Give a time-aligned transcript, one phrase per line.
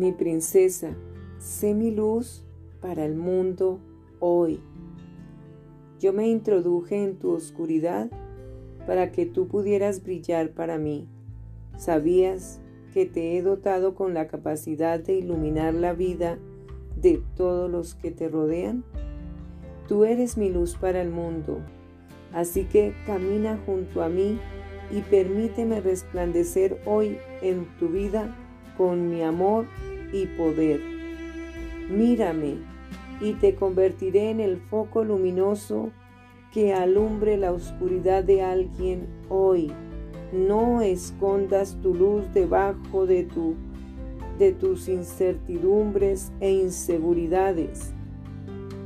[0.00, 0.96] Mi princesa,
[1.36, 2.42] sé mi luz
[2.80, 3.80] para el mundo
[4.18, 4.58] hoy.
[5.98, 8.10] Yo me introduje en tu oscuridad
[8.86, 11.06] para que tú pudieras brillar para mí.
[11.76, 12.62] ¿Sabías
[12.94, 16.38] que te he dotado con la capacidad de iluminar la vida
[16.96, 18.84] de todos los que te rodean?
[19.86, 21.58] Tú eres mi luz para el mundo,
[22.32, 24.38] así que camina junto a mí
[24.90, 28.34] y permíteme resplandecer hoy en tu vida
[28.78, 29.66] con mi amor
[30.12, 30.80] y poder.
[31.88, 32.56] Mírame
[33.20, 35.90] y te convertiré en el foco luminoso
[36.52, 39.72] que alumbre la oscuridad de alguien hoy.
[40.32, 43.54] No escondas tu luz debajo de, tu,
[44.38, 47.92] de tus incertidumbres e inseguridades.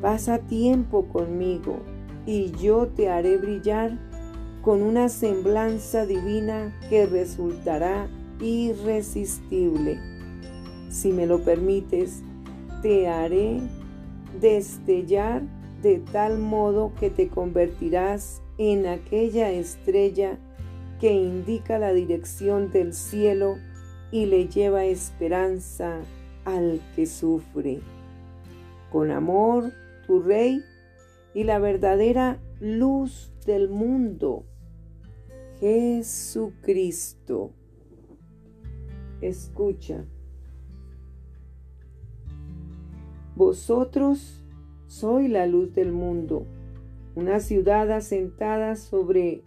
[0.00, 1.80] Pasa tiempo conmigo
[2.26, 3.98] y yo te haré brillar
[4.62, 8.08] con una semblanza divina que resultará
[8.40, 10.11] irresistible.
[10.92, 12.22] Si me lo permites,
[12.82, 13.60] te haré
[14.42, 15.42] destellar
[15.82, 20.38] de tal modo que te convertirás en aquella estrella
[21.00, 23.56] que indica la dirección del cielo
[24.10, 26.02] y le lleva esperanza
[26.44, 27.80] al que sufre.
[28.90, 29.72] Con amor,
[30.06, 30.62] tu Rey
[31.32, 34.44] y la verdadera luz del mundo,
[35.58, 37.50] Jesucristo.
[39.22, 40.04] Escucha.
[43.34, 44.44] Vosotros
[44.88, 46.46] soy la luz del mundo.
[47.14, 49.42] Una ciudad asentada sobre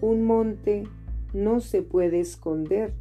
[0.00, 0.84] un monte
[1.34, 2.94] no se puede esconder,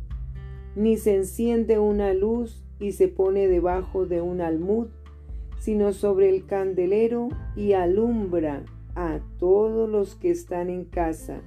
[0.75, 4.88] ni se enciende una luz y se pone debajo de un almud,
[5.59, 8.63] sino sobre el candelero y alumbra
[8.95, 11.41] a todos los que están en casa.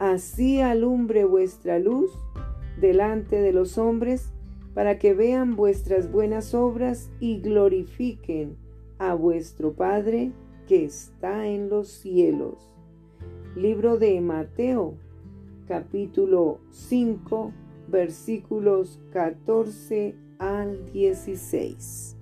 [0.00, 2.10] Así alumbre vuestra luz
[2.80, 4.32] delante de los hombres,
[4.78, 8.56] para que vean vuestras buenas obras y glorifiquen
[9.00, 10.30] a vuestro Padre
[10.68, 12.72] que está en los cielos.
[13.56, 14.94] Libro de Mateo,
[15.66, 17.52] capítulo 5,
[17.88, 22.17] versículos 14 al 16.